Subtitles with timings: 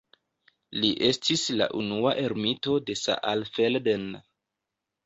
[0.83, 4.11] Li estis la unua ermito de Saalfelden.